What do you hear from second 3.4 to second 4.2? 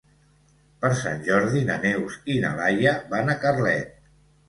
Carlet.